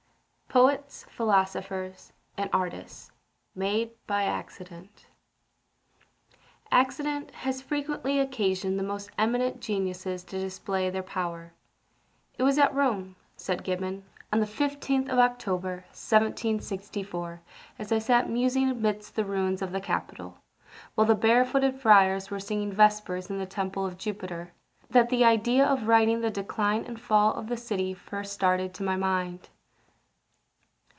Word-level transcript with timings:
POETS, 0.53 1.05
PHILOSOPHERS, 1.09 2.11
AND 2.35 2.49
ARTISTS, 2.51 3.13
MADE 3.55 3.91
BY 4.05 4.23
ACCIDENT. 4.23 5.07
Accident 6.69 7.31
has 7.33 7.61
frequently 7.61 8.19
occasioned 8.19 8.77
the 8.77 8.83
most 8.83 9.11
eminent 9.17 9.61
geniuses 9.61 10.25
to 10.25 10.37
display 10.41 10.89
their 10.89 11.01
powers. 11.03 11.51
"It 12.37 12.43
was 12.43 12.57
at 12.57 12.75
Rome," 12.75 13.15
says 13.37 13.61
Gibbon, 13.61 14.03
"on 14.33 14.41
the 14.41 14.45
15th 14.45 15.07
of 15.07 15.19
October, 15.19 15.85
1764, 15.95 17.39
as 17.79 17.93
I 17.93 17.99
sat 17.99 18.29
musing 18.29 18.69
amidst 18.71 19.15
the 19.15 19.23
ruins 19.23 19.61
of 19.61 19.71
the 19.71 19.79
Capitol, 19.79 20.37
while 20.95 21.07
the 21.07 21.15
bare 21.15 21.45
footed 21.45 21.79
friars 21.79 22.29
were 22.29 22.41
singing 22.41 22.73
vespers 22.73 23.29
in 23.29 23.37
the 23.39 23.45
Temple 23.45 23.85
of 23.85 23.97
Jupiter, 23.97 24.51
that 24.89 25.07
the 25.07 25.23
idea 25.23 25.65
of 25.65 25.87
writing 25.87 26.19
the 26.19 26.29
Decline 26.29 26.83
and 26.83 26.99
Fall 26.99 27.33
of 27.35 27.47
the 27.47 27.55
City 27.55 27.93
first 27.93 28.33
started 28.33 28.73
to 28.73 28.83
my 28.83 28.97
mind." 28.97 29.47